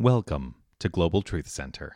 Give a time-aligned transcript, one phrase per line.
[0.00, 1.94] Welcome to Global Truth Center.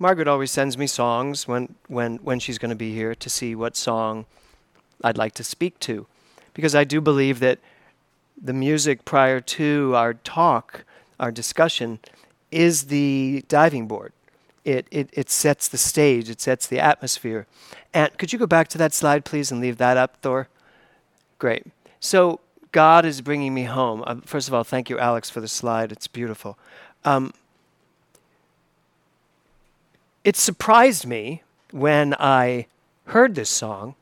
[0.00, 3.54] Margaret always sends me songs when, when, when she's going to be here to see
[3.54, 4.26] what song
[5.04, 6.08] I'd like to speak to.
[6.54, 7.60] Because I do believe that
[8.40, 10.84] the music prior to our talk,
[11.18, 11.98] our discussion,
[12.50, 14.12] is the diving board.
[14.64, 17.46] It, it, it sets the stage, it sets the atmosphere.
[17.94, 20.48] And could you go back to that slide, please, and leave that up, Thor?
[21.38, 21.66] Great.
[22.00, 22.40] So,
[22.72, 24.02] God is bringing me home.
[24.06, 25.92] Um, first of all, thank you, Alex, for the slide.
[25.92, 26.58] It's beautiful.
[27.04, 27.32] Um,
[30.24, 32.66] it surprised me when I
[33.06, 33.94] heard this song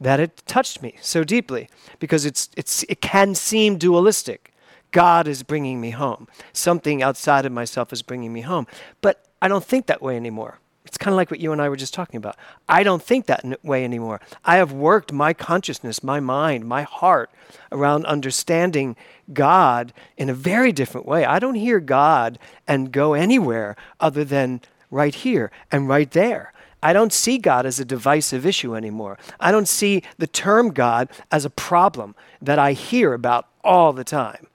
[0.00, 1.68] that it touched me so deeply
[1.98, 4.52] because it's, it's, it can seem dualistic.
[4.92, 6.26] God is bringing me home.
[6.52, 8.66] Something outside of myself is bringing me home.
[9.00, 10.58] But I don't think that way anymore.
[10.86, 12.36] It's kind of like what you and I were just talking about.
[12.68, 14.20] I don't think that way anymore.
[14.44, 17.30] I have worked my consciousness, my mind, my heart
[17.70, 18.96] around understanding
[19.32, 21.24] God in a very different way.
[21.24, 26.52] I don't hear God and go anywhere other than right here and right there.
[26.82, 29.18] I don't see God as a divisive issue anymore.
[29.38, 34.04] I don't see the term God as a problem that I hear about all the
[34.04, 34.46] time.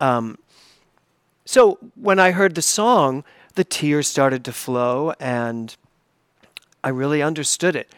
[0.00, 0.38] Um,
[1.44, 5.76] so when I heard the song, the tears started to flow, and
[6.82, 7.90] I really understood it.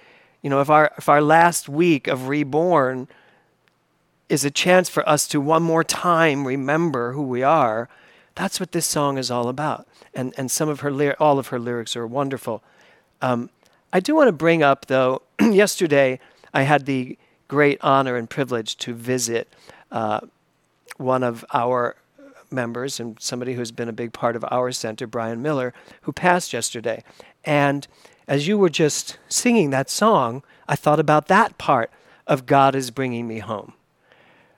[0.42, 3.08] You know, if our, if our last week of reborn
[4.28, 7.88] is a chance for us to one more time remember who we are,
[8.34, 9.88] that's what this song is all about.
[10.14, 12.62] And, and some of her, all of her lyrics are wonderful.
[13.20, 13.50] Um,
[13.92, 16.20] I do want to bring up, though, yesterday
[16.52, 17.16] I had the
[17.48, 19.48] great honor and privilege to visit
[19.90, 20.20] uh,
[20.98, 21.96] one of our
[22.50, 25.72] members and somebody who's been a big part of our center, Brian Miller,
[26.02, 27.02] who passed yesterday.
[27.44, 27.86] And
[28.26, 31.90] as you were just singing that song, I thought about that part
[32.26, 33.72] of God is bringing me home.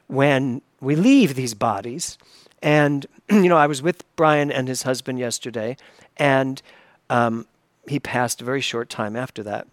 [0.08, 2.18] When we leave these bodies,
[2.62, 5.76] and you know, I was with Brian and his husband yesterday,
[6.16, 6.60] and
[7.08, 7.46] um,
[7.88, 9.66] he passed a very short time after that.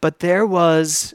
[0.00, 1.14] But there was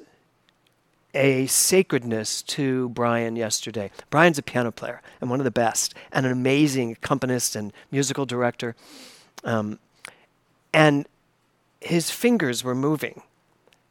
[1.14, 3.92] a sacredness to Brian yesterday.
[4.10, 8.26] Brian's a piano player and one of the best, and an amazing accompanist and musical
[8.26, 8.76] director.
[9.44, 9.80] Um,
[10.74, 11.06] and
[11.82, 13.24] his fingers were moving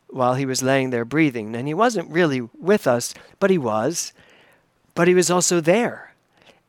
[0.09, 1.55] while he was laying there breathing.
[1.55, 4.12] And he wasn't really with us, but he was.
[4.95, 6.15] But he was also there.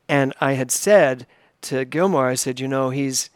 [0.07, 1.25] And I had said
[1.61, 3.29] to Gilmore, I said, you know, he's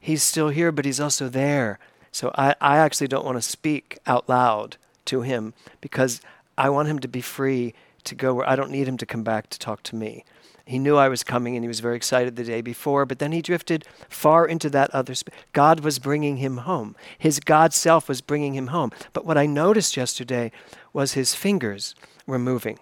[0.00, 1.78] he's still here, but he's also there.
[2.10, 6.20] So I, I actually don't want to speak out loud to him because
[6.58, 7.74] I want him to be free
[8.04, 10.24] to go where I don't need him to come back to talk to me.
[10.64, 13.32] He knew I was coming and he was very excited the day before, but then
[13.32, 15.34] he drifted far into that other space.
[15.52, 16.94] God was bringing him home.
[17.18, 18.92] His God self was bringing him home.
[19.12, 20.52] But what I noticed yesterday
[20.92, 21.94] was his fingers
[22.26, 22.78] were moving.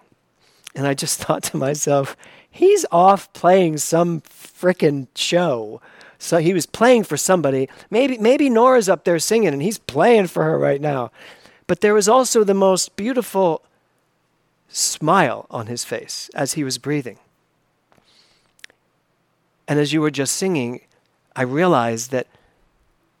[0.75, 2.15] And I just thought to myself,
[2.49, 5.81] he's off playing some frickin' show
[6.19, 7.69] so he was playing for somebody.
[7.89, 11.11] Maybe, maybe Nora's up there singing and he's playing for her right now.
[11.65, 13.63] But there was also the most beautiful
[14.67, 17.17] smile on his face as he was breathing.
[19.65, 20.81] And as you were just singing,
[21.35, 22.27] I realized that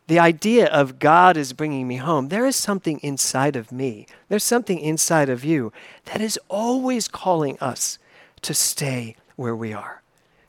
[0.07, 4.43] the idea of God is bringing me home, there is something inside of me, there's
[4.43, 5.71] something inside of you
[6.05, 7.97] that is always calling us
[8.41, 10.01] to stay where we are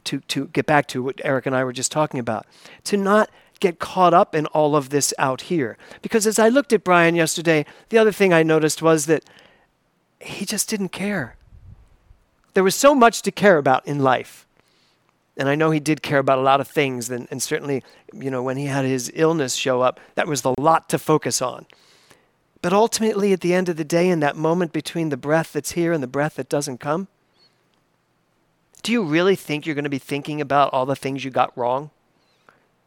[0.04, 2.46] to, to get back to what Eric and I were just talking about,
[2.84, 3.30] to not
[3.60, 5.76] get caught up in all of this out here.
[6.02, 9.24] Because as I looked at Brian yesterday, the other thing I noticed was that
[10.18, 11.36] he just didn't care.
[12.54, 14.46] There was so much to care about in life.
[15.36, 18.30] And I know he did care about a lot of things, and, and certainly, you
[18.30, 21.66] know, when he had his illness show up, that was the lot to focus on.
[22.60, 25.72] But ultimately, at the end of the day, in that moment between the breath that's
[25.72, 27.08] here and the breath that doesn't come,
[28.82, 31.56] do you really think you're going to be thinking about all the things you got
[31.56, 31.90] wrong?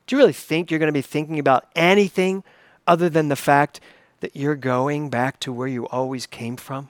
[0.08, 2.44] Do you really think you're going to be thinking about anything
[2.86, 3.80] other than the fact
[4.20, 6.90] that you're going back to where you always came from,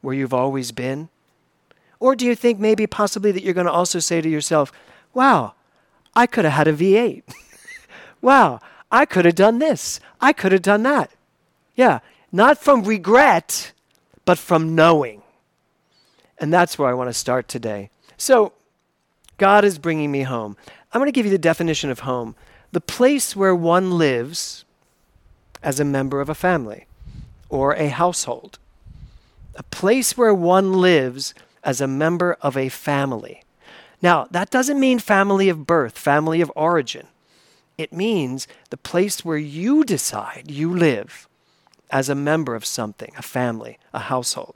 [0.00, 1.08] where you've always been?
[2.00, 4.72] Or do you think maybe possibly that you're going to also say to yourself,
[5.14, 5.54] wow,
[6.14, 7.22] I could have had a V8.
[8.20, 8.60] wow,
[8.90, 10.00] I could have done this.
[10.20, 11.10] I could have done that.
[11.74, 12.00] Yeah,
[12.32, 13.72] not from regret,
[14.24, 15.22] but from knowing.
[16.38, 17.90] And that's where I want to start today.
[18.18, 18.52] So,
[19.38, 20.56] God is bringing me home.
[20.92, 22.34] I'm going to give you the definition of home
[22.70, 24.66] the place where one lives
[25.62, 26.86] as a member of a family
[27.48, 28.58] or a household.
[29.54, 31.32] A place where one lives
[31.64, 33.42] as a member of a family.
[34.02, 37.06] Now, that doesn't mean family of birth, family of origin.
[37.78, 41.28] It means the place where you decide you live
[41.90, 44.54] as a member of something, a family, a household.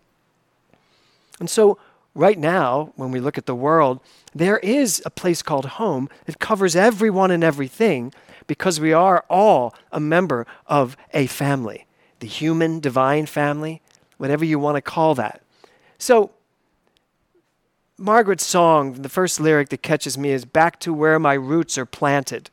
[1.41, 1.79] And so,
[2.15, 4.01] right now, when we look at the world,
[4.35, 8.13] there is a place called home that covers everyone and everything
[8.47, 11.87] because we are all a member of a family
[12.23, 13.83] the human divine family,
[14.17, 15.43] whatever you want to call that.
[15.99, 16.31] So,
[17.99, 21.85] Margaret's song, the first lyric that catches me is Back to Where My Roots Are
[21.85, 22.49] Planted.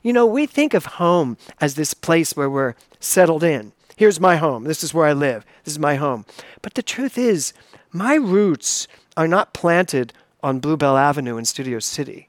[0.00, 3.72] You know, we think of home as this place where we're settled in.
[3.96, 4.62] Here's my home.
[4.62, 5.44] This is where I live.
[5.64, 6.24] This is my home.
[6.62, 7.52] But the truth is,
[7.96, 10.12] my roots are not planted
[10.42, 12.28] on Bluebell Avenue in Studio City.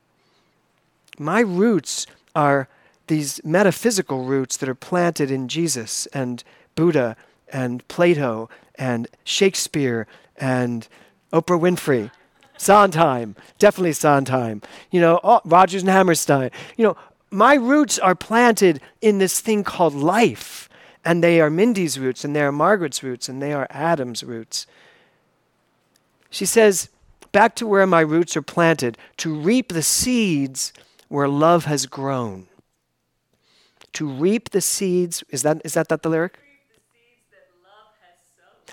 [1.19, 2.67] My roots are
[3.07, 6.43] these metaphysical roots that are planted in Jesus and
[6.75, 7.15] Buddha
[7.51, 10.87] and Plato and Shakespeare and
[11.33, 12.11] Oprah Winfrey.
[12.57, 14.61] Sondheim, definitely Sondheim.
[14.89, 16.49] You know, oh, Rodgers and Hammerstein.
[16.75, 16.97] You know,
[17.29, 20.69] my roots are planted in this thing called life.
[21.05, 24.67] And they are Mindy's roots, and they are Margaret's roots, and they are Adam's roots.
[26.29, 26.89] She says,
[27.31, 30.73] Back to where my roots are planted, to reap the seeds
[31.07, 32.47] where love has grown.
[33.93, 36.39] To reap the seeds, is that, is that, that the lyric?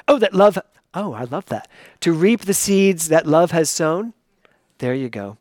[0.09, 0.59] oh, that love,
[0.95, 1.69] oh, I love that.
[2.01, 4.15] To reap the seeds that love has sown.
[4.79, 5.39] There you go.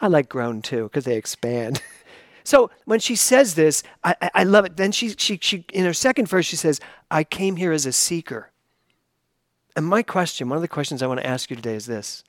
[0.00, 1.82] I like grown too, because they expand.
[2.46, 4.76] So when she says this, I, I, I love it.
[4.76, 6.78] Then she, she, she, in her second verse, she says,
[7.10, 8.52] I came here as a seeker.
[9.76, 12.24] And my question, one of the questions I want to ask you today is this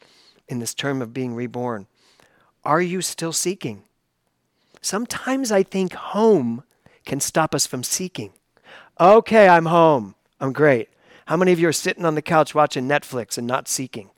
[0.49, 1.87] in this term of being reborn
[2.65, 3.83] Are you still seeking?
[4.81, 6.63] Sometimes I think home
[7.05, 8.33] can stop us from seeking.
[8.99, 10.15] Okay, I'm home.
[10.41, 10.89] I'm great.
[11.27, 14.09] How many of you are sitting on the couch watching Netflix and not seeking?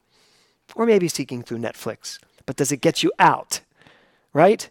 [0.76, 2.20] Or maybe seeking through Netflix.
[2.46, 3.62] But does it get you out?
[4.34, 4.70] Right?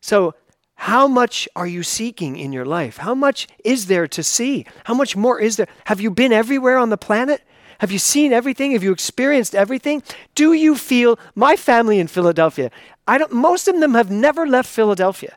[0.00, 0.34] So
[0.76, 2.98] how much are you seeking in your life?
[2.98, 4.64] How much is there to see?
[4.84, 5.68] How much more is there?
[5.84, 7.42] Have you been everywhere on the planet?
[7.78, 8.72] Have you seen everything?
[8.72, 10.02] Have you experienced everything?
[10.34, 12.70] Do you feel my family in Philadelphia?
[13.06, 15.36] I don't most of them have never left Philadelphia.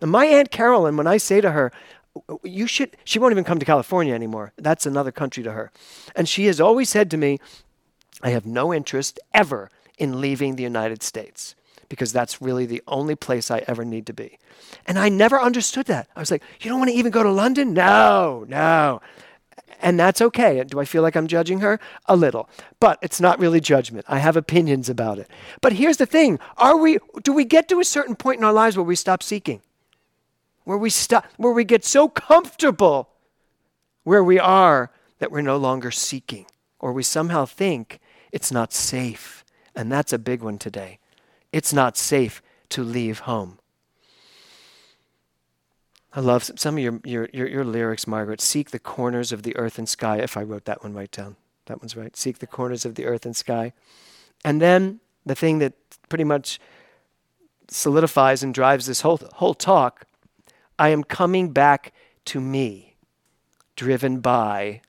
[0.00, 1.72] And my aunt Carolyn, when I say to her,
[2.42, 4.52] you should she won't even come to California anymore.
[4.56, 5.70] That's another country to her.
[6.16, 7.38] And she has always said to me,
[8.22, 11.54] I have no interest ever in leaving the United States
[11.88, 14.38] because that's really the only place I ever need to be.
[14.86, 16.08] And I never understood that.
[16.16, 17.72] I was like, you don't want to even go to London?
[17.72, 19.00] No, no.
[19.80, 20.62] And that's okay.
[20.64, 21.78] Do I feel like I'm judging her?
[22.06, 22.48] A little.
[22.80, 24.04] But it's not really judgment.
[24.08, 25.28] I have opinions about it.
[25.60, 26.38] But here's the thing.
[26.56, 29.22] Are we do we get to a certain point in our lives where we stop
[29.22, 29.62] seeking?
[30.64, 33.10] Where we stop where we get so comfortable
[34.02, 36.46] where we are that we're no longer seeking
[36.78, 38.00] or we somehow think
[38.32, 39.44] it's not safe.
[39.74, 40.98] And that's a big one today.
[41.52, 43.58] It's not safe to leave home.
[46.18, 48.40] I love some of your, your, your, your, lyrics, Margaret.
[48.40, 50.16] Seek the corners of the earth and sky.
[50.16, 51.36] If I wrote that one right down,
[51.66, 52.16] that one's right.
[52.16, 53.72] Seek the corners of the earth and sky.
[54.44, 55.74] And then the thing that
[56.08, 56.58] pretty much
[57.68, 60.06] solidifies and drives this whole, whole talk
[60.76, 61.92] I am coming back
[62.24, 62.96] to me,
[63.76, 64.80] driven by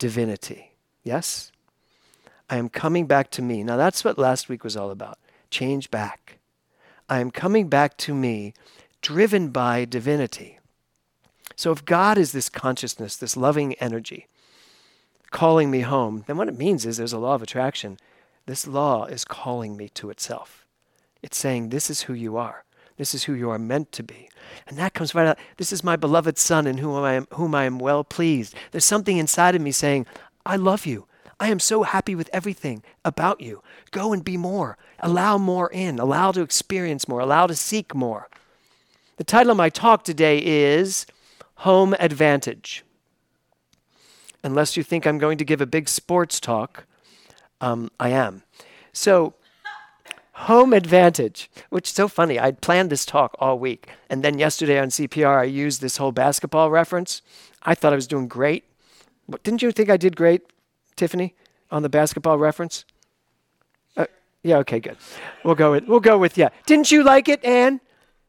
[0.00, 0.72] divinity.
[1.04, 1.52] Yes?
[2.50, 3.62] I am coming back to me.
[3.62, 5.16] Now, that's what last week was all about
[5.48, 6.40] change back.
[7.08, 8.52] I am coming back to me,
[9.00, 10.58] driven by divinity.
[11.56, 14.28] So if God is this consciousness, this loving energy,
[15.30, 17.98] calling me home, then what it means is there's a law of attraction.
[18.46, 20.66] This law is calling me to itself.
[21.22, 22.64] It's saying, This is who you are.
[22.96, 24.28] This is who you are meant to be.
[24.66, 25.38] And that comes right out.
[25.56, 28.54] This is my beloved Son in whom I am, whom I am well pleased.
[28.70, 30.06] There's something inside of me saying,
[30.44, 31.06] I love you.
[31.40, 33.62] I am so happy with everything about you.
[33.90, 34.76] Go and be more.
[35.00, 35.98] Allow more in.
[35.98, 37.20] Allow to experience more.
[37.20, 38.28] Allow to seek more.
[39.16, 41.06] The title of my talk today is
[41.62, 42.84] Home Advantage.
[44.42, 46.86] Unless you think I'm going to give a big sports talk,
[47.60, 48.42] um, I am.
[48.92, 49.34] So,
[50.32, 52.36] home advantage, which is so funny.
[52.36, 53.90] I'd planned this talk all week.
[54.10, 57.22] And then yesterday on CPR, I used this whole basketball reference.
[57.62, 58.64] I thought I was doing great.
[59.44, 60.42] Didn't you think I did great?
[60.96, 61.32] Tiffany,
[61.70, 62.84] on the basketball reference?
[63.96, 64.06] Uh,
[64.42, 64.96] yeah, okay, good.
[65.44, 66.48] We'll go with we'll go with yeah.
[66.66, 67.80] Didn't you like it, Anne?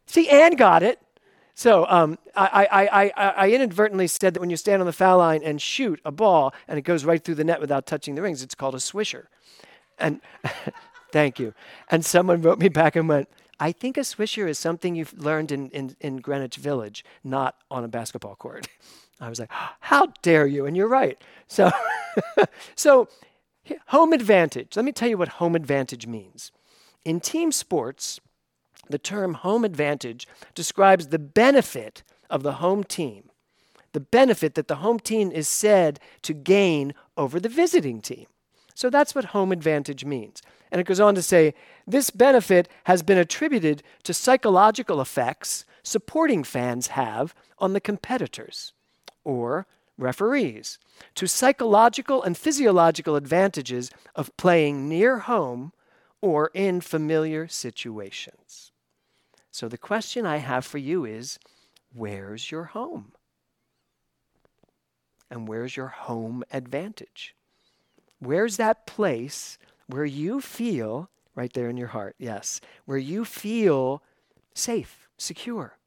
[0.05, 0.99] See, Anne got it.
[1.55, 5.19] So um, I, I, I, I inadvertently said that when you stand on the foul
[5.19, 8.21] line and shoot a ball and it goes right through the net without touching the
[8.21, 9.25] rings, it's called a swisher.
[9.99, 10.21] And
[11.11, 11.53] thank you.
[11.89, 13.29] And someone wrote me back and went,
[13.59, 17.83] I think a swisher is something you've learned in, in, in Greenwich Village, not on
[17.83, 18.67] a basketball court.
[19.21, 20.65] I was like, how dare you?
[20.65, 21.21] And you're right.
[21.47, 21.71] So,
[22.75, 23.07] so
[23.87, 24.75] home advantage.
[24.75, 26.51] Let me tell you what home advantage means.
[27.05, 28.19] In team sports,
[28.89, 33.29] the term home advantage describes the benefit of the home team,
[33.93, 38.25] the benefit that the home team is said to gain over the visiting team.
[38.75, 40.41] So that's what home advantage means.
[40.71, 41.53] And it goes on to say
[41.85, 48.73] this benefit has been attributed to psychological effects supporting fans have on the competitors
[49.23, 50.79] or referees,
[51.15, 55.71] to psychological and physiological advantages of playing near home
[56.21, 58.72] or in familiar situations.
[59.53, 61.37] So the question I have for you is
[61.93, 63.11] where's your home?
[65.29, 67.35] And where's your home advantage?
[68.17, 74.01] Where's that place where you feel, right there in your heart, yes, where you feel
[74.55, 75.77] safe, secure?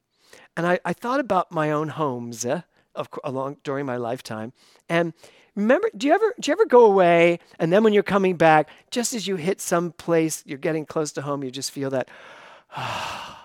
[0.56, 2.62] And I, I thought about my own homes uh,
[2.94, 4.52] of, along during my lifetime.
[4.88, 5.12] And
[5.56, 8.68] remember, do you ever do you ever go away and then when you're coming back,
[8.92, 12.08] just as you hit some place, you're getting close to home, you just feel that.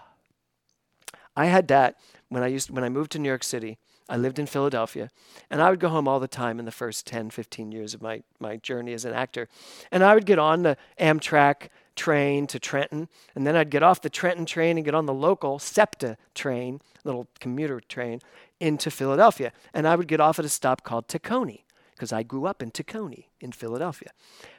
[1.41, 1.95] I had that
[2.29, 3.77] when I used when I moved to New York City.
[4.07, 5.09] I lived in Philadelphia,
[5.49, 8.01] and I would go home all the time in the first 10, 15 years of
[8.01, 9.47] my, my journey as an actor.
[9.89, 14.01] And I would get on the Amtrak train to Trenton, and then I'd get off
[14.01, 18.19] the Trenton train and get on the local SEPTA train, little commuter train,
[18.59, 19.53] into Philadelphia.
[19.73, 21.61] And I would get off at a stop called Tacony,
[21.95, 24.11] because I grew up in Tacony in Philadelphia.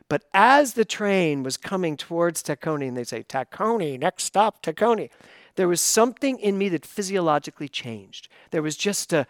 [0.09, 5.11] But as the train was coming towards Tacony, and they say, Tacony, next stop, Tacony,
[5.57, 8.29] there was something in me that physiologically changed.
[8.51, 9.27] There was just a,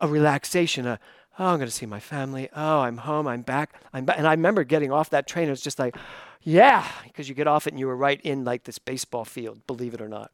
[0.00, 0.98] a relaxation, a,
[1.38, 2.48] oh, I'm going to see my family.
[2.54, 3.26] Oh, I'm home.
[3.26, 3.74] I'm back.
[3.92, 4.18] I'm back.
[4.18, 5.48] And I remember getting off that train.
[5.48, 5.96] It was just like,
[6.42, 9.66] yeah, because you get off it and you were right in like this baseball field,
[9.66, 10.30] believe it or not.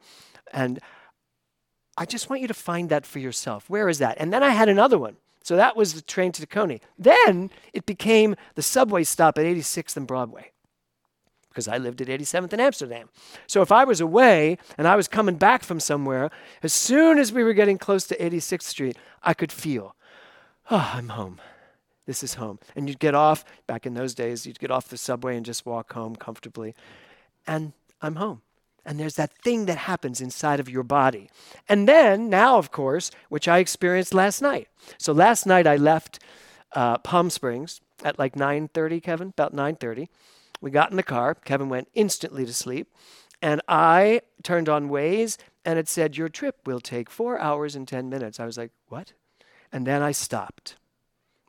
[0.52, 0.80] And
[1.97, 3.68] I just want you to find that for yourself.
[3.68, 4.16] Where is that?
[4.18, 5.16] And then I had another one.
[5.42, 6.80] So that was the train to Tacony.
[6.99, 10.52] Then it became the subway stop at 86th and Broadway
[11.50, 13.09] because I lived at 87th in Amsterdam.
[13.47, 16.30] So if I was away and I was coming back from somewhere,
[16.62, 19.95] as soon as we were getting close to 86th Street, I could feel,
[20.71, 21.40] oh, I'm home.
[22.07, 22.59] This is home.
[22.75, 25.66] And you'd get off, back in those days, you'd get off the subway and just
[25.66, 26.75] walk home comfortably.
[27.47, 28.42] And I'm home.
[28.85, 31.30] And there's that thing that happens inside of your body.
[31.69, 34.69] And then, now, of course, which I experienced last night.
[34.99, 36.21] So last night I left
[36.73, 40.09] uh, Palm Springs at like 9.30, Kevin, about 9.30.
[40.61, 41.35] We got in the car.
[41.35, 42.93] Kevin went instantly to sleep.
[43.43, 47.88] And I turned on Waze and it said, Your trip will take four hours and
[47.88, 48.38] 10 minutes.
[48.38, 49.12] I was like, What?
[49.73, 50.76] And then I stopped.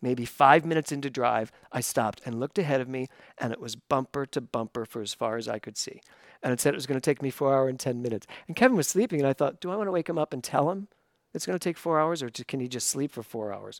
[0.02, 3.76] Maybe five minutes into drive, I stopped and looked ahead of me, and it was
[3.76, 6.02] bumper to bumper for as far as I could see.
[6.42, 8.26] And it said it was going to take me four hours and 10 minutes.
[8.48, 10.44] And Kevin was sleeping, and I thought, Do I want to wake him up and
[10.44, 10.88] tell him
[11.34, 13.80] it's going to take four hours, or can he just sleep for four hours?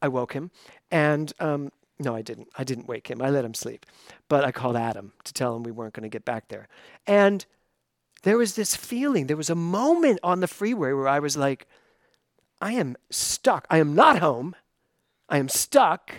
[0.00, 0.50] I woke him,
[0.90, 2.48] and um, no, I didn't.
[2.56, 3.22] I didn't wake him.
[3.22, 3.86] I let him sleep.
[4.28, 6.68] But I called Adam to tell him we weren't going to get back there.
[7.06, 7.44] And
[8.22, 11.66] there was this feeling, there was a moment on the freeway where I was like,
[12.60, 13.66] I am stuck.
[13.70, 14.56] I am not home.
[15.28, 16.12] I am stuck.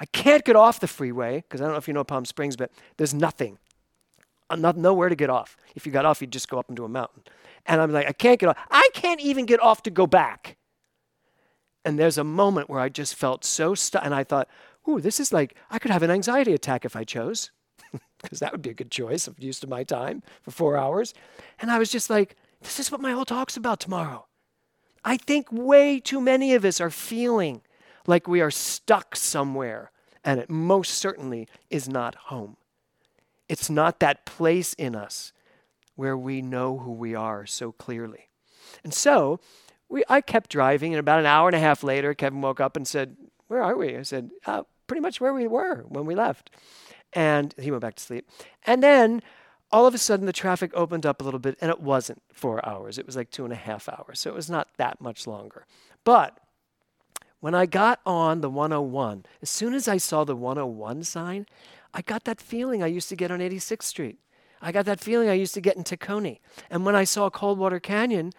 [0.00, 2.56] I can't get off the freeway because I don't know if you know Palm Springs,
[2.56, 3.58] but there's nothing.
[4.50, 5.56] I'm not nowhere to get off.
[5.74, 7.22] If you got off, you'd just go up into a mountain.
[7.66, 8.58] And I'm like, I can't get off.
[8.70, 10.56] I can't even get off to go back.
[11.84, 14.04] And there's a moment where I just felt so stuck.
[14.04, 14.48] And I thought,
[14.86, 17.50] ooh, this is like, I could have an anxiety attack if I chose,
[18.22, 21.14] because that would be a good choice of use of my time for four hours.
[21.60, 24.26] And I was just like, this is what my whole talk's about tomorrow.
[25.04, 27.62] I think way too many of us are feeling
[28.06, 29.90] like we are stuck somewhere,
[30.24, 32.56] and it most certainly is not home.
[33.48, 35.32] It's not that place in us
[35.94, 38.28] where we know who we are so clearly.
[38.84, 39.40] And so
[39.88, 42.76] we, I kept driving, and about an hour and a half later, Kevin woke up
[42.76, 43.16] and said,
[43.48, 43.96] Where are we?
[43.96, 46.50] I said, uh, pretty much where we were when we left.
[47.12, 48.28] And he went back to sleep.
[48.66, 49.22] And then
[49.70, 52.66] all of a sudden the traffic opened up a little bit and it wasn't four
[52.66, 52.98] hours.
[52.98, 54.20] It was like two and a half hours.
[54.20, 55.66] So it was not that much longer.
[56.04, 56.38] But
[57.40, 61.46] when I got on the 101, as soon as I saw the 101 sign,
[61.94, 64.18] I got that feeling I used to get on 86th Street.
[64.60, 66.40] I got that feeling I used to get in Tacony.
[66.68, 68.32] And when I saw Coldwater Canyon,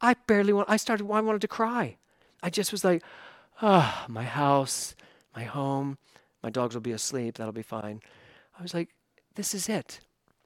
[0.00, 1.96] I barely want, I started, I wanted to cry.
[2.42, 3.02] I just was like,
[3.62, 4.94] ah, my house,
[5.34, 5.98] my home.
[6.42, 7.36] My dogs will be asleep.
[7.36, 8.00] That'll be fine.
[8.58, 8.90] I was like,
[9.34, 10.00] this is it.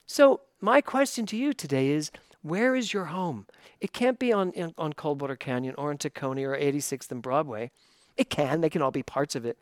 [0.07, 2.11] So, my question to you today is
[2.43, 3.47] where is your home?
[3.81, 7.71] It can't be on, in, on Coldwater Canyon or in Tacony or 86th and Broadway.
[8.17, 9.59] It can, they can all be parts of it.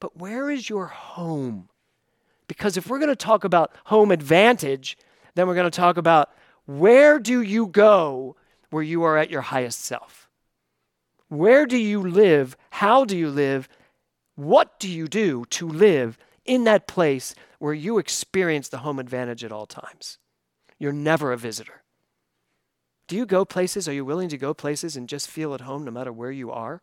[0.00, 1.68] But where is your home?
[2.46, 4.96] Because if we're going to talk about home advantage,
[5.34, 6.30] then we're going to talk about
[6.66, 8.36] where do you go
[8.70, 10.27] where you are at your highest self?
[11.28, 12.56] Where do you live?
[12.70, 13.68] How do you live?
[14.34, 19.44] What do you do to live in that place where you experience the home advantage
[19.44, 20.18] at all times?
[20.78, 21.82] you're never a visitor.
[23.06, 23.88] Do you go places?
[23.88, 26.50] Are you willing to go places and just feel at home no matter where you
[26.50, 26.82] are?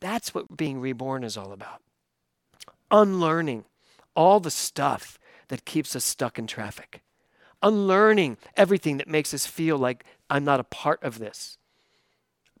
[0.00, 1.80] That's what being reborn is all about.
[2.90, 3.64] Unlearning
[4.14, 5.18] all the stuff
[5.48, 7.02] that keeps us stuck in traffic.
[7.62, 11.56] Unlearning everything that makes us feel like I'm not a part of this.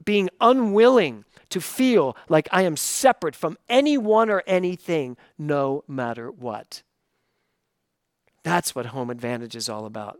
[0.06, 6.82] Being unwilling to feel like I am separate from anyone or anything, no matter what.
[8.42, 10.18] That's what home advantage is all about.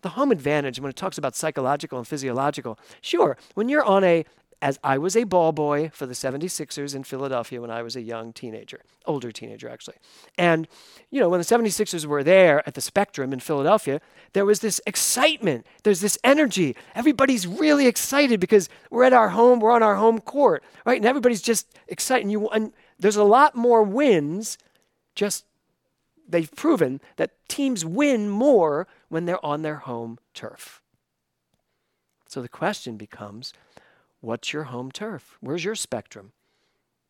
[0.00, 4.24] The home advantage, when it talks about psychological and physiological, sure, when you're on a
[4.62, 8.00] as I was a ball boy for the 76ers in Philadelphia when I was a
[8.00, 9.96] young teenager, older teenager actually.
[10.38, 10.68] And,
[11.10, 14.00] you know, when the 76ers were there at the Spectrum in Philadelphia,
[14.34, 16.76] there was this excitement, there's this energy.
[16.94, 20.96] Everybody's really excited because we're at our home, we're on our home court, right?
[20.96, 22.22] And everybody's just excited.
[22.22, 24.58] And, you, and there's a lot more wins,
[25.16, 25.44] just
[26.28, 30.80] they've proven that teams win more when they're on their home turf.
[32.28, 33.52] So the question becomes,
[34.22, 35.36] What's your home turf?
[35.40, 36.30] Where's your spectrum?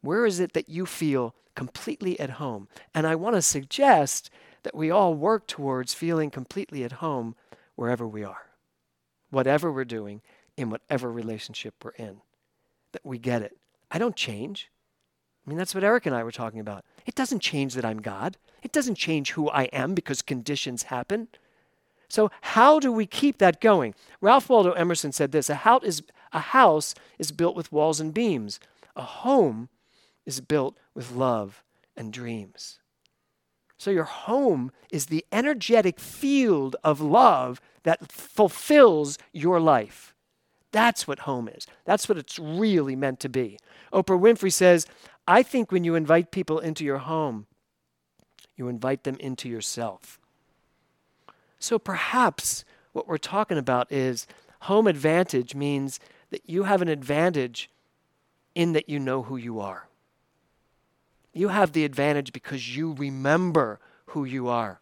[0.01, 2.69] Where is it that you feel completely at home?
[2.95, 4.31] And I want to suggest
[4.63, 7.37] that we all work towards feeling completely at home
[7.77, 8.47] wherever we are,
[9.31, 10.23] whatever we're doing,
[10.57, 12.23] in whatever relationship we're in,
[12.93, 13.59] that we get it.
[13.91, 14.71] I don't change.
[15.47, 16.83] I mean, that's what Eric and I were talking about.
[17.05, 18.39] It doesn't change that I'm God.
[18.63, 21.29] It doesn't change who I am because conditions happen.
[22.09, 23.95] So, how do we keep that going?
[24.21, 26.03] Ralph Waldo Emerson said this a house, is,
[26.33, 28.61] a house is built with walls and beams,
[28.97, 29.69] a home
[30.27, 31.63] is built with love
[31.97, 32.79] and dreams.
[33.79, 40.15] So, your home is the energetic field of love that fulfills your life.
[40.71, 41.67] That's what home is.
[41.85, 43.59] That's what it's really meant to be.
[43.93, 44.87] Oprah Winfrey says,
[45.27, 47.47] I think when you invite people into your home,
[48.57, 50.19] you invite them into yourself.
[51.59, 54.27] So perhaps what we're talking about is
[54.63, 56.01] home advantage means
[56.33, 57.71] that you have an advantage
[58.55, 59.89] in that you know who you are.
[61.33, 64.81] You have the advantage because you remember who you are.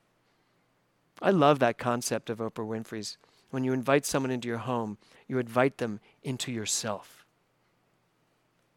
[1.21, 3.19] I love that concept of Oprah Winfrey's.
[3.51, 4.97] When you invite someone into your home,
[5.29, 7.27] you invite them into yourself.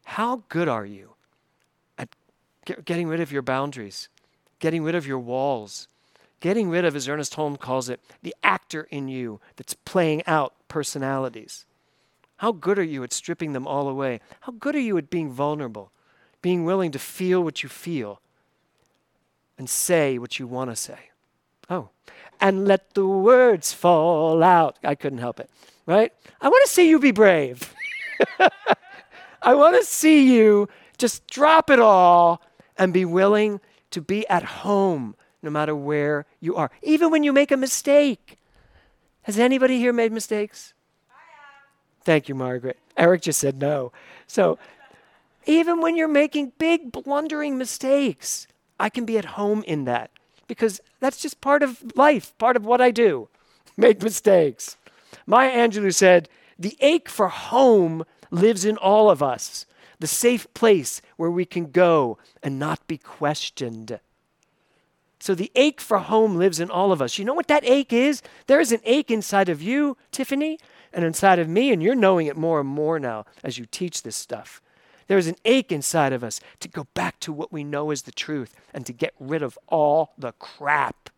[0.03, 1.13] How good are you
[1.97, 2.09] at
[2.83, 4.09] getting rid of your boundaries,
[4.59, 5.87] getting rid of your walls,
[6.43, 10.53] Getting rid of, as Ernest Holmes calls it, the actor in you that's playing out
[10.67, 11.65] personalities.
[12.43, 14.19] How good are you at stripping them all away?
[14.41, 15.93] How good are you at being vulnerable,
[16.41, 18.19] being willing to feel what you feel
[19.57, 21.11] and say what you want to say?
[21.69, 21.87] Oh,
[22.41, 24.77] and let the words fall out.
[24.83, 25.49] I couldn't help it,
[25.85, 26.11] right?
[26.41, 27.73] I want to see you be brave.
[29.41, 32.41] I want to see you just drop it all
[32.77, 37.31] and be willing to be at home no matter where you are, even when you
[37.31, 38.37] make a mistake.
[39.21, 40.73] Has anybody here made mistakes?
[42.05, 42.77] Thank you, Margaret.
[42.97, 43.91] Eric just said no.
[44.27, 44.57] So,
[45.45, 48.47] even when you're making big, blundering mistakes,
[48.79, 50.11] I can be at home in that
[50.47, 53.29] because that's just part of life, part of what I do.
[53.77, 54.77] Make mistakes.
[55.25, 59.65] Maya Angelou said, The ache for home lives in all of us,
[59.99, 63.99] the safe place where we can go and not be questioned.
[65.19, 67.17] So the ache for home lives in all of us.
[67.17, 68.21] You know what that ache is?
[68.47, 70.59] There is an ache inside of you, Tiffany,
[70.93, 74.03] and inside of me, and you're knowing it more and more now as you teach
[74.03, 74.61] this stuff.
[75.07, 78.03] There is an ache inside of us to go back to what we know is
[78.03, 81.09] the truth and to get rid of all the crap.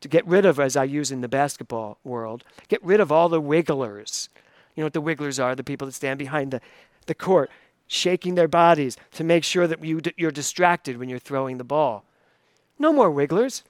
[0.00, 3.28] To get rid of, as I use in the basketball world, get rid of all
[3.28, 4.28] the wigglers.
[4.74, 5.56] You know what the wigglers are?
[5.56, 6.60] The people that stand behind the,
[7.06, 7.50] the court,
[7.88, 12.04] shaking their bodies to make sure that you, you're distracted when you're throwing the ball.
[12.78, 13.64] No more wigglers.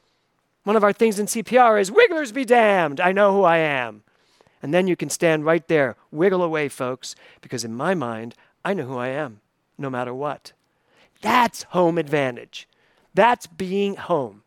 [0.65, 3.01] One of our things in CPR is wigglers be damned.
[3.01, 4.03] I know who I am.
[4.63, 8.75] And then you can stand right there, wiggle away, folks, because in my mind, I
[8.75, 9.41] know who I am,
[9.77, 10.53] no matter what.
[11.21, 12.69] That's home advantage.
[13.15, 14.43] That's being home.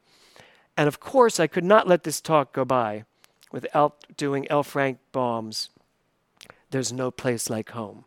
[0.77, 3.05] And of course, I could not let this talk go by
[3.51, 4.63] without doing L.
[4.63, 5.69] Frank Baum's
[6.71, 8.05] There's No Place Like Home.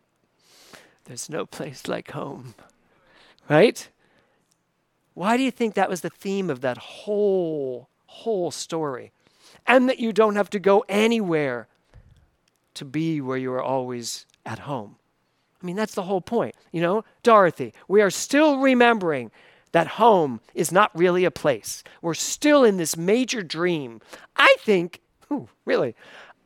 [1.05, 2.55] There's no place like home.
[3.47, 3.87] Right?
[5.13, 9.11] Why do you think that was the theme of that whole, whole story?
[9.67, 11.67] And that you don't have to go anywhere
[12.75, 14.97] to be where you are always at home.
[15.61, 16.55] I mean, that's the whole point.
[16.71, 19.31] You know, Dorothy, we are still remembering
[19.71, 21.83] that home is not really a place.
[22.01, 23.99] We're still in this major dream.
[24.35, 25.95] I think, ooh, really,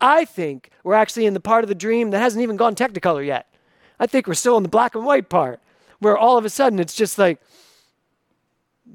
[0.02, 3.26] I think we're actually in the part of the dream that hasn't even gone technicolor
[3.26, 3.54] yet.
[4.00, 5.60] I think we're still in the black and white part,
[6.00, 7.42] where all of a sudden it's just like,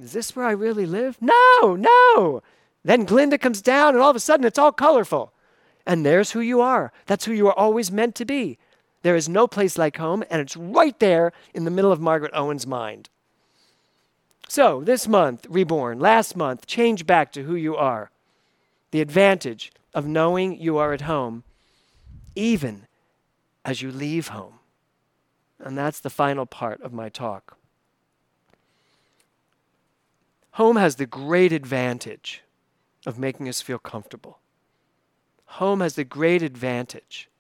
[0.00, 1.18] is this where I really live?
[1.20, 2.42] No, no.
[2.82, 5.32] Then Glinda comes down, and all of a sudden it's all colorful.
[5.86, 6.92] And there's who you are.
[7.06, 8.58] That's who you are always meant to be.
[9.02, 12.32] There is no place like home, and it's right there in the middle of Margaret
[12.34, 13.10] Owen's mind.
[14.48, 15.98] So, this month, reborn.
[15.98, 18.10] Last month, change back to who you are.
[18.92, 21.44] The advantage of knowing you are at home,
[22.34, 22.86] even
[23.64, 24.54] as you leave home.
[25.58, 27.56] And that's the final part of my talk.
[30.52, 32.42] Home has the great advantage
[33.06, 34.38] of making us feel comfortable.
[35.58, 37.30] Home has the great advantage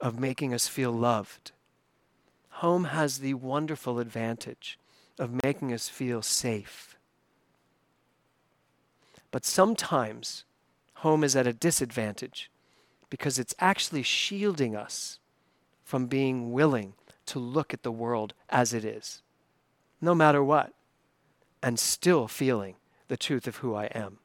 [0.00, 1.52] of making us feel loved.
[2.64, 4.78] Home has the wonderful advantage
[5.18, 6.96] of making us feel safe.
[9.30, 10.44] But sometimes
[10.94, 12.50] home is at a disadvantage
[13.10, 15.18] because it's actually shielding us
[15.84, 16.94] from being willing
[17.26, 19.20] to look at the world as it is,
[20.00, 20.72] no matter what,
[21.62, 22.76] and still feeling
[23.08, 24.20] the truth of who I am.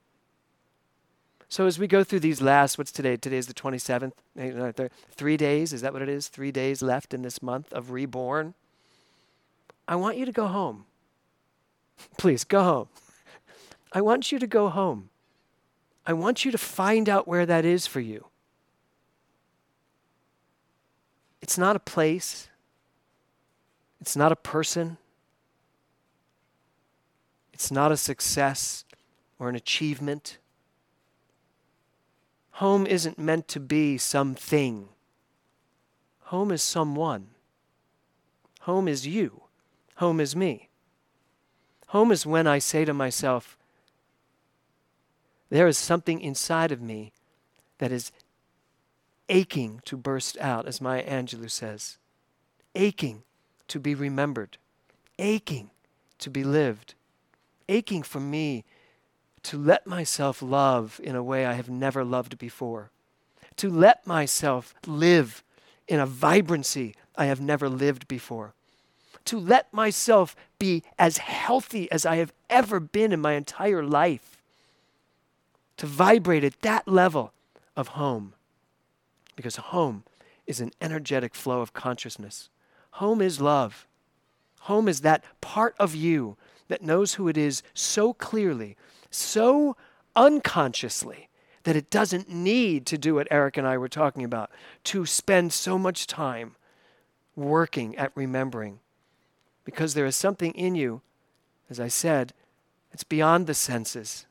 [1.56, 3.16] So as we go through these last, what's today?
[3.16, 4.12] Today is the 27th.
[4.38, 6.28] Eh, three days, is that what it is?
[6.28, 8.56] Three days left in this month of reborn.
[9.88, 10.84] I want you to go home.
[12.18, 12.88] Please go home.
[13.94, 15.08] I want you to go home.
[16.06, 18.26] I want you to find out where that is for you.
[21.42, 22.50] It's not a place,
[24.02, 24.98] it's not a person,
[27.54, 28.84] it's not a success
[29.40, 30.38] or an achievement.
[32.60, 34.88] Home isn't meant to be something.
[36.26, 37.28] Home is someone.
[38.62, 39.42] Home is you.
[39.96, 40.70] Home is me.
[41.88, 43.58] Home is when I say to myself,
[45.50, 47.12] there is something inside of me
[47.80, 48.14] that is
[49.28, 51.98] aching to burst out, as Maya Angelou says,
[52.74, 53.24] aching
[53.68, 54.58] to be remembered,
[55.20, 55.72] aching
[56.20, 56.94] to be lived,
[57.68, 58.64] aching for me
[59.46, 62.90] to let myself love in a way I have never loved before,
[63.58, 65.44] to let myself live
[65.88, 68.56] in a vibrancy I have never lived before,
[69.26, 74.42] to let myself be as healthy as I have ever been in my entire life,
[75.78, 77.32] to vibrate at that level
[77.78, 78.34] of home.
[79.36, 80.06] Because home
[80.48, 82.50] is an energetic flow of consciousness.
[82.92, 83.86] Home is love.
[84.66, 86.38] Home is that part of you
[86.70, 88.76] that knows who it is so clearly,
[89.12, 89.78] so
[90.16, 91.30] unconsciously,
[91.66, 94.50] that it doesn't need to do what Eric and I were talking about,
[94.86, 96.56] to spend so much time
[97.36, 98.80] working at remembering
[99.66, 101.02] because there is something in you,
[101.70, 102.34] as I said,
[102.92, 104.26] it's beyond the senses,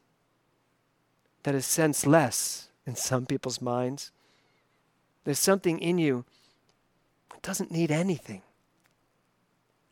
[1.44, 4.10] that is senseless in some people's minds.
[5.22, 6.24] There's something in you
[7.30, 8.42] that doesn't need anything.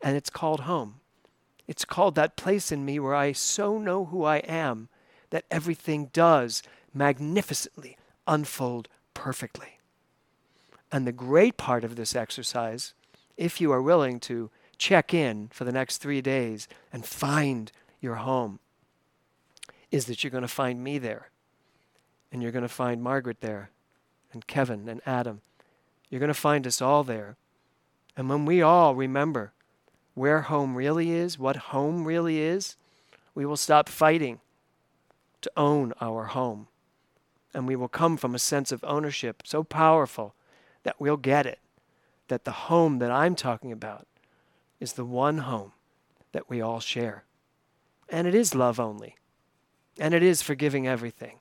[0.02, 1.00] And it's called home.
[1.68, 4.88] It's called that place in me where I so know who I am
[5.30, 6.62] that everything does
[6.92, 9.78] magnificently unfold perfectly.
[10.90, 12.94] And the great part of this exercise,
[13.36, 18.16] if you are willing to check in for the next three days and find your
[18.16, 18.58] home
[19.90, 21.30] is that you're going to find me there.
[22.32, 23.70] And you're going to find Margaret there,
[24.32, 25.42] and Kevin and Adam.
[26.08, 27.36] You're going to find us all there.
[28.16, 29.52] And when we all remember
[30.14, 32.76] where home really is, what home really is,
[33.34, 34.40] we will stop fighting
[35.40, 36.68] to own our home.
[37.54, 40.34] And we will come from a sense of ownership so powerful
[40.84, 41.58] that we'll get it.
[42.28, 44.06] That the home that I'm talking about
[44.80, 45.72] is the one home
[46.32, 47.24] that we all share.
[48.08, 49.16] And it is love only.
[49.98, 51.38] And it is forgiving everything.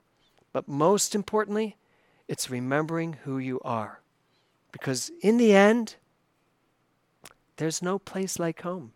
[0.52, 1.76] But most importantly,
[2.28, 4.00] it's remembering who you are.
[4.70, 5.96] Because in the end,
[7.56, 8.92] there's no place like home.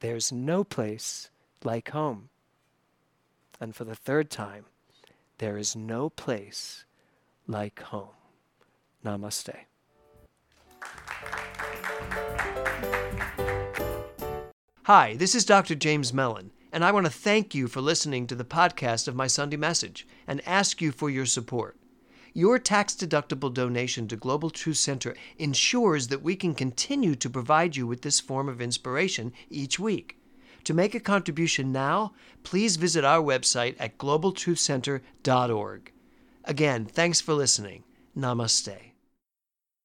[0.00, 1.30] There's no place
[1.62, 2.28] like home.
[3.60, 4.66] And for the third time,
[5.38, 6.84] there is no place
[7.46, 8.08] like home.
[9.04, 9.54] Namaste.
[14.84, 15.74] Hi, this is Dr.
[15.74, 19.26] James Mellon, and I want to thank you for listening to the podcast of my
[19.26, 21.76] Sunday message and ask you for your support.
[22.36, 27.76] Your tax deductible donation to Global Truth Center ensures that we can continue to provide
[27.76, 30.18] you with this form of inspiration each week.
[30.64, 35.92] To make a contribution now, please visit our website at globaltruthcenter.org.
[36.44, 37.84] Again, thanks for listening.
[38.18, 38.93] Namaste.